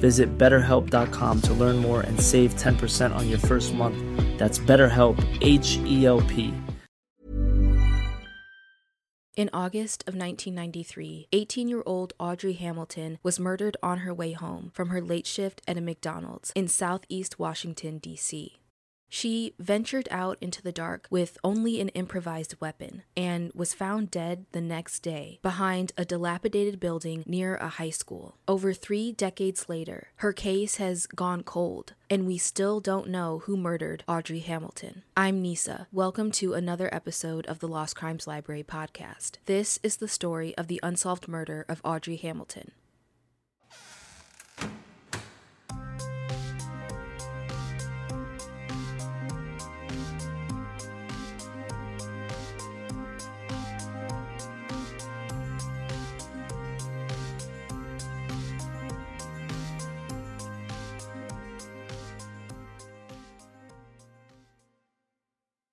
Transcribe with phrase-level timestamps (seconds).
[0.00, 3.98] Visit betterhelp.com to learn more and save 10% on your first month.
[4.38, 6.54] That's BetterHelp, H E L P.
[9.36, 14.72] In August of 1993, 18 year old Audrey Hamilton was murdered on her way home
[14.74, 18.58] from her late shift at a McDonald's in southeast Washington, D.C.
[19.08, 24.44] She ventured out into the dark with only an improvised weapon and was found dead
[24.52, 28.36] the next day behind a dilapidated building near a high school.
[28.46, 33.56] Over three decades later, her case has gone cold, and we still don't know who
[33.56, 35.02] murdered Audrey Hamilton.
[35.16, 35.86] I'm Nisa.
[35.90, 39.38] Welcome to another episode of the Lost Crimes Library podcast.
[39.46, 42.72] This is the story of the unsolved murder of Audrey Hamilton.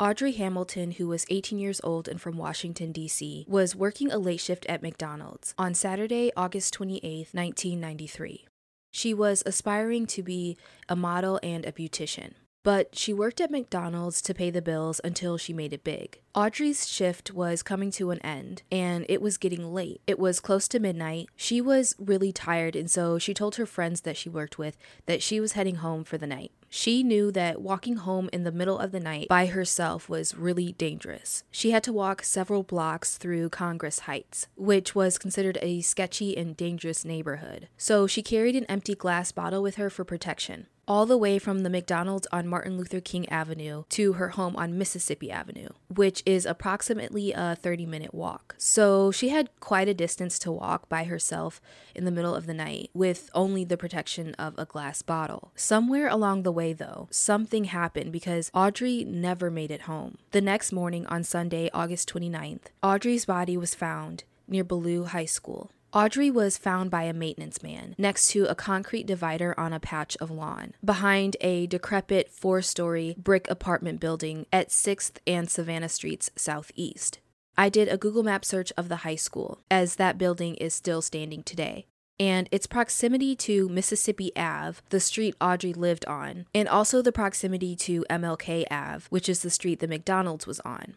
[0.00, 4.38] Audrey Hamilton, who was 18 years old and from Washington, D.C., was working a late
[4.38, 8.46] shift at McDonald's on Saturday, August 28, 1993.
[8.92, 10.56] She was aspiring to be
[10.88, 12.34] a model and a beautician.
[12.68, 16.20] But she worked at McDonald's to pay the bills until she made it big.
[16.34, 20.02] Audrey's shift was coming to an end and it was getting late.
[20.06, 21.30] It was close to midnight.
[21.34, 25.22] She was really tired, and so she told her friends that she worked with that
[25.22, 26.52] she was heading home for the night.
[26.68, 30.72] She knew that walking home in the middle of the night by herself was really
[30.72, 31.44] dangerous.
[31.50, 36.54] She had to walk several blocks through Congress Heights, which was considered a sketchy and
[36.54, 37.70] dangerous neighborhood.
[37.78, 41.60] So she carried an empty glass bottle with her for protection all the way from
[41.60, 46.46] the McDonald's on Martin Luther King Avenue to her home on Mississippi Avenue, which is
[46.46, 48.54] approximately a 30 minute walk.
[48.56, 51.60] So she had quite a distance to walk by herself
[51.94, 55.52] in the middle of the night with only the protection of a glass bottle.
[55.54, 60.16] Somewhere along the way, though, something happened because Audrey never made it home.
[60.30, 65.70] The next morning on Sunday, August 29th, Audrey's body was found near Ballou High School.
[65.92, 70.16] Audrey was found by a maintenance man next to a concrete divider on a patch
[70.18, 76.30] of lawn, behind a decrepit four story brick apartment building at 6th and Savannah Streets
[76.36, 77.20] Southeast.
[77.56, 81.00] I did a Google Map search of the high school, as that building is still
[81.00, 81.86] standing today.
[82.20, 87.74] And its proximity to Mississippi Ave, the street Audrey lived on, and also the proximity
[87.76, 90.96] to MLK Ave, which is the street the McDonald's was on.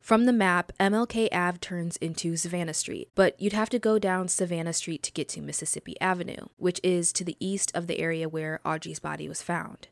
[0.00, 4.28] From the map, MLK Ave turns into Savannah Street, but you'd have to go down
[4.28, 8.28] Savannah Street to get to Mississippi Avenue, which is to the east of the area
[8.28, 9.88] where Audrey's body was found.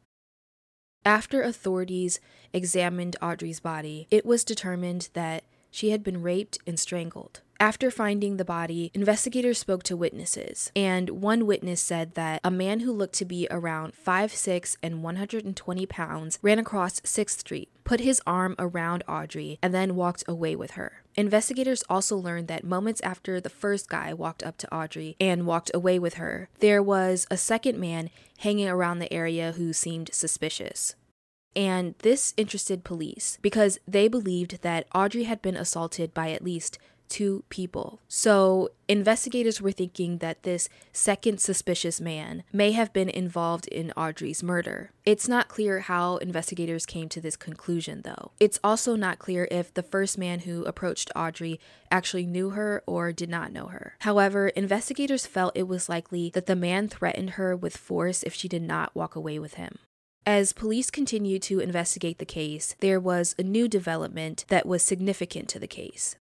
[1.05, 2.21] After authorities
[2.53, 7.43] examined Audrey's body, it was determined that she had been raped and strangled.
[7.61, 12.81] After finding the body, investigators spoke to witnesses, and one witness said that a man
[12.81, 18.23] who looked to be around 5'6 and 120 pounds ran across 6th Street, put his
[18.25, 21.03] arm around Audrey, and then walked away with her.
[21.17, 25.73] Investigators also learned that moments after the first guy walked up to Audrey and walked
[25.75, 28.09] away with her, there was a second man
[28.39, 30.95] hanging around the area who seemed suspicious.
[31.57, 36.79] And this interested police because they believed that Audrey had been assaulted by at least
[37.09, 38.01] two people.
[38.09, 44.43] So, investigators were thinking that this second suspicious man may have been involved in Audrey's
[44.43, 44.93] murder.
[45.05, 48.33] It's not clear how investigators came to this conclusion, though.
[48.39, 51.59] It's also not clear if the first man who approached Audrey
[51.91, 53.97] actually knew her or did not know her.
[54.01, 58.49] However, investigators felt it was likely that the man threatened her with force if she
[58.49, 59.79] did not walk away with him.
[60.27, 65.49] As police continued to investigate the case, there was a new development that was significant
[65.49, 66.17] to the case.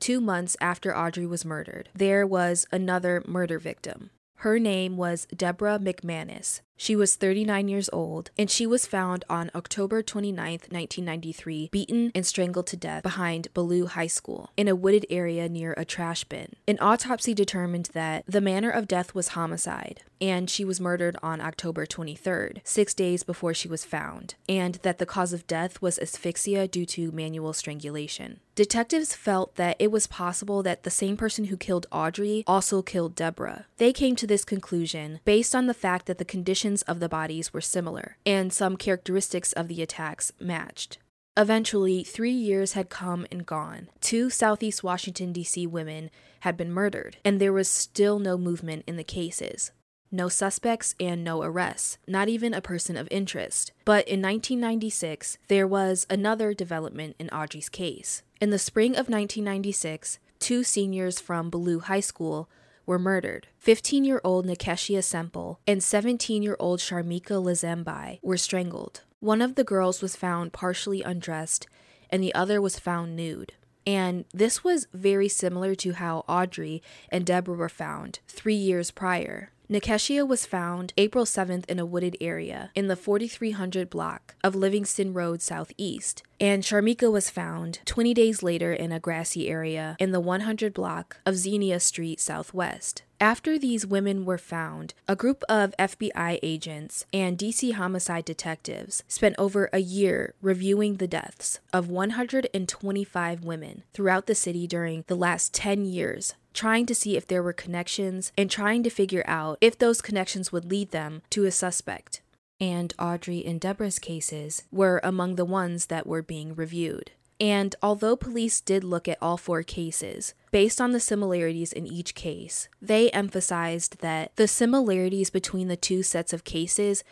[0.00, 4.08] Two months after Audrey was murdered, there was another murder victim.
[4.36, 6.62] Her name was Deborah McManus.
[6.82, 10.34] She was 39 years old, and she was found on October 29,
[10.70, 15.74] 1993, beaten and strangled to death behind Ballou High School in a wooded area near
[15.76, 16.54] a trash bin.
[16.66, 21.42] An autopsy determined that the manner of death was homicide, and she was murdered on
[21.42, 25.98] October 23rd, six days before she was found, and that the cause of death was
[25.98, 28.40] asphyxia due to manual strangulation.
[28.60, 33.14] Detectives felt that it was possible that the same person who killed Audrey also killed
[33.14, 33.64] Deborah.
[33.78, 37.52] They came to this conclusion based on the fact that the conditions of the bodies
[37.52, 40.98] were similar, and some characteristics of the attacks matched.
[41.36, 43.88] Eventually, three years had come and gone.
[44.00, 45.66] Two Southeast Washington, D.C.
[45.66, 49.72] women had been murdered, and there was still no movement in the cases
[50.12, 53.72] no suspects, and no arrests, not even a person of interest.
[53.84, 58.22] But in 1996, there was another development in Audrey's case.
[58.40, 62.48] In the spring of 1996, two seniors from Ballou High School
[62.90, 63.46] were murdered.
[63.58, 69.02] 15 year old Nikeshia Semple and 17 year old Sharmika Lazembai were strangled.
[69.20, 71.68] One of the girls was found partially undressed,
[72.10, 73.52] and the other was found nude.
[73.86, 79.52] And this was very similar to how Audrey and Deborah were found three years prior.
[79.70, 85.12] Nikeshia was found April 7th in a wooded area in the 4300 block of Livingston
[85.12, 90.18] Road Southeast, and Sharmika was found 20 days later in a grassy area in the
[90.18, 93.04] 100 block of Xenia Street Southwest.
[93.22, 99.34] After these women were found, a group of FBI agents and DC homicide detectives spent
[99.36, 105.52] over a year reviewing the deaths of 125 women throughout the city during the last
[105.52, 109.78] 10 years trying to see if there were connections and trying to figure out if
[109.78, 112.22] those connections would lead them to a suspect.
[112.58, 117.12] And Audrey and Deborah's cases were among the ones that were being reviewed.
[117.40, 122.14] And although police did look at all four cases, based on the similarities in each
[122.14, 127.02] case, they emphasized that the similarities between the two sets of cases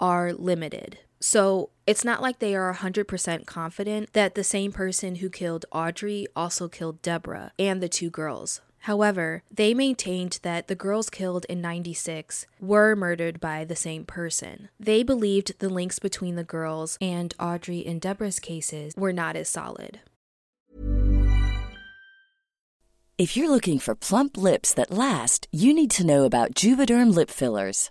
[0.00, 0.98] are limited.
[1.20, 6.26] So it's not like they are 100% confident that the same person who killed Audrey
[6.34, 8.60] also killed Deborah and the two girls.
[8.84, 14.68] However, they maintained that the girls killed in 96 were murdered by the same person.
[14.78, 19.48] They believed the links between the girls and Audrey and Deborah's cases were not as
[19.48, 20.00] solid.
[23.16, 27.30] If you're looking for plump lips that last, you need to know about Juvederm lip
[27.30, 27.90] fillers.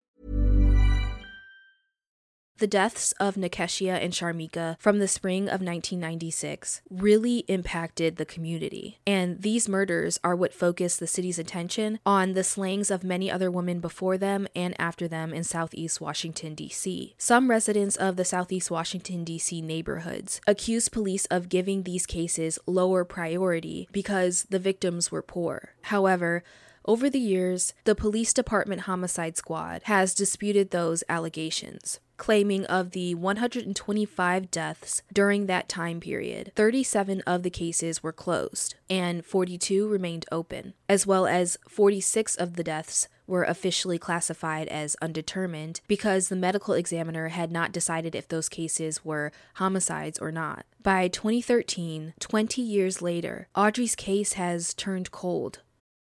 [2.61, 8.99] The deaths of Nikeshia and Sharmika from the spring of 1996 really impacted the community.
[9.07, 13.49] And these murders are what focused the city's attention on the slayings of many other
[13.49, 17.15] women before them and after them in Southeast Washington, D.C.
[17.17, 19.59] Some residents of the Southeast Washington, D.C.
[19.63, 25.73] neighborhoods accused police of giving these cases lower priority because the victims were poor.
[25.85, 26.43] However,
[26.85, 33.15] over the years, the police department homicide squad has disputed those allegations claiming of the
[33.15, 40.27] 125 deaths during that time period, 37 of the cases were closed and 42 remained
[40.31, 46.35] open, as well as 46 of the deaths were officially classified as undetermined because the
[46.35, 50.67] medical examiner had not decided if those cases were homicides or not.
[50.83, 55.61] By 2013, 20 years later, Audrey's case has turned cold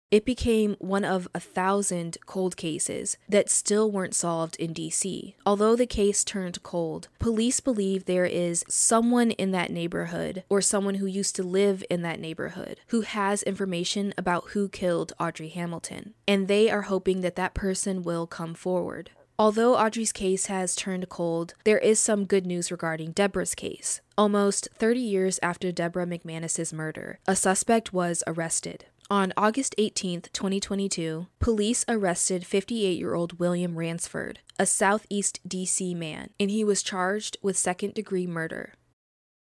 [0.09, 5.33] it became one of a thousand cold cases that still weren't solved in DC.
[5.45, 10.95] Although the case turned cold, police believe there is someone in that neighborhood or someone
[10.95, 16.13] who used to live in that neighborhood who has information about who killed Audrey Hamilton,
[16.25, 19.11] and they are hoping that that person will come forward.
[19.39, 24.01] Although Audrey's case has turned cold, there is some good news regarding Deborah's case.
[24.17, 28.85] Almost 30 years after Deborah McManus's murder, a suspect was arrested.
[29.09, 36.31] On August 18, 2022, police arrested 58 year old William Ransford, a Southeast DC man,
[36.37, 38.73] and he was charged with second degree murder.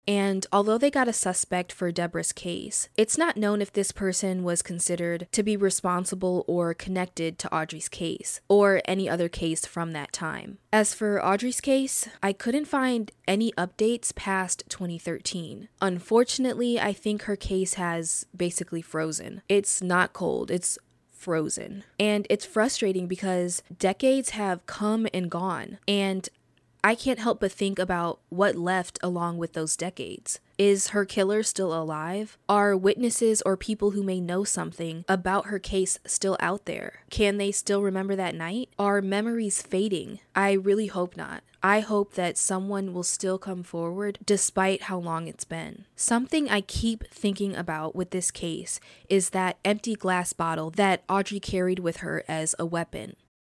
[0.07, 4.43] And although they got a suspect for Deborah's case, it's not known if this person
[4.43, 9.91] was considered to be responsible or connected to Audrey's case, or any other case from
[9.91, 10.57] that time.
[10.72, 15.69] As for Audrey's case, I couldn't find any updates past 2013.
[15.81, 19.41] Unfortunately, I think her case has basically frozen.
[19.48, 20.77] It's not cold, it's
[21.12, 21.86] frozen.
[22.00, 26.27] And it's frustrating because decades have come and gone, and
[26.85, 30.41] I can't help but think about what left along with those decades.
[30.57, 32.37] Is her killer still alive?
[32.49, 36.99] Are witnesses or people who may know something about her case still out there?
[37.09, 38.67] Can they still remember that night?
[38.77, 40.19] Are memories fading?
[40.35, 41.41] I really hope not.
[41.63, 45.85] I hope that someone will still come forward despite how long it's been.
[45.95, 51.39] Something I keep thinking about with this case is that empty glass bottle that Audrey
[51.39, 53.15] carried with her as a weapon.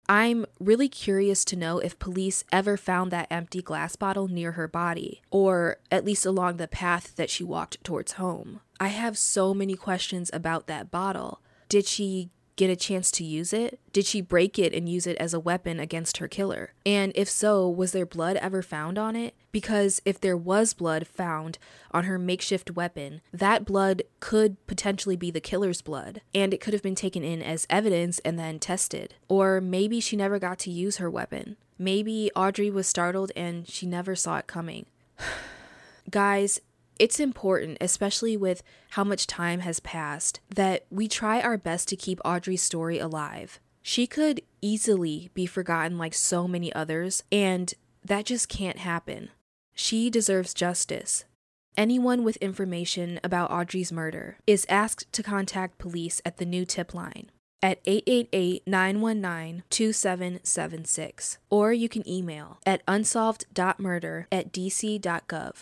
[0.07, 4.67] I'm really curious to know if police ever found that empty glass bottle near her
[4.67, 8.61] body, or at least along the path that she walked towards home.
[8.79, 11.41] I have so many questions about that bottle.
[11.69, 13.79] Did she get a chance to use it?
[13.91, 16.73] Did she break it and use it as a weapon against her killer?
[16.85, 19.35] And if so, was there blood ever found on it?
[19.55, 21.57] Because if there was blood found
[21.91, 26.73] on her makeshift weapon, that blood could potentially be the killer's blood, and it could
[26.73, 29.15] have been taken in as evidence and then tested.
[29.29, 31.55] Or maybe she never got to use her weapon.
[31.77, 34.87] Maybe Audrey was startled and she never saw it coming.
[36.09, 36.59] Guys,
[36.99, 41.95] it's important, especially with how much time has passed, that we try our best to
[41.95, 43.61] keep Audrey's story alive.
[43.81, 49.29] She could easily be forgotten like so many others, and that just can't happen.
[49.75, 51.25] She deserves justice.
[51.77, 56.93] Anyone with information about Audrey's murder is asked to contact police at the new tip
[56.93, 57.29] line
[57.61, 65.53] at 888 919 2776, or you can email at unsolved.murder at dc.gov.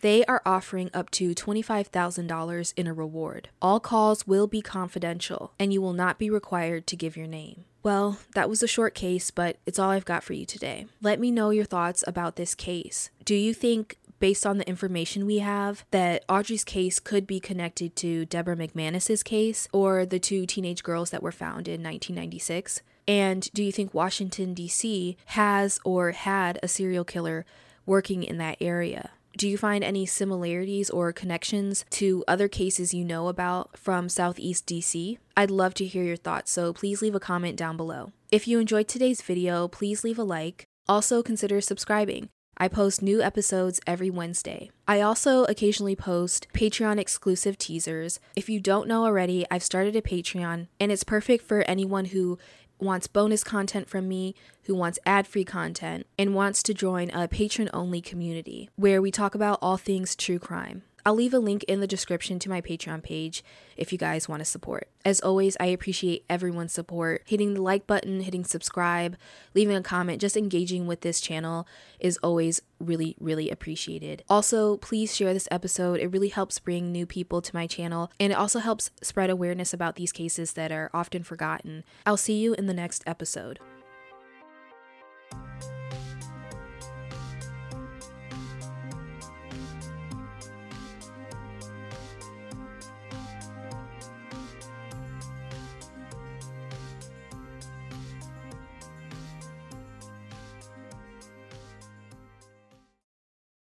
[0.00, 3.48] They are offering up to $25,000 in a reward.
[3.62, 7.64] All calls will be confidential, and you will not be required to give your name.
[7.86, 10.86] Well, that was a short case, but it's all I've got for you today.
[11.00, 13.10] Let me know your thoughts about this case.
[13.24, 17.94] Do you think, based on the information we have, that Audrey's case could be connected
[17.94, 22.82] to Deborah McManus's case or the two teenage girls that were found in 1996?
[23.06, 25.16] And do you think Washington, D.C.
[25.26, 27.46] has or had a serial killer
[27.86, 29.10] working in that area?
[29.36, 34.64] Do you find any similarities or connections to other cases you know about from Southeast
[34.64, 35.18] DC?
[35.36, 38.12] I'd love to hear your thoughts, so please leave a comment down below.
[38.32, 40.64] If you enjoyed today's video, please leave a like.
[40.88, 42.30] Also, consider subscribing.
[42.56, 44.70] I post new episodes every Wednesday.
[44.88, 48.18] I also occasionally post Patreon exclusive teasers.
[48.34, 52.38] If you don't know already, I've started a Patreon, and it's perfect for anyone who
[52.78, 57.28] wants bonus content from me, who wants ad free content, and wants to join a
[57.28, 60.82] patron only community where we talk about all things true crime.
[61.06, 63.44] I'll leave a link in the description to my Patreon page
[63.76, 64.88] if you guys want to support.
[65.04, 67.22] As always, I appreciate everyone's support.
[67.24, 69.16] Hitting the like button, hitting subscribe,
[69.54, 71.64] leaving a comment, just engaging with this channel
[72.00, 74.24] is always really, really appreciated.
[74.28, 76.00] Also, please share this episode.
[76.00, 79.72] It really helps bring new people to my channel and it also helps spread awareness
[79.72, 81.84] about these cases that are often forgotten.
[82.04, 83.60] I'll see you in the next episode.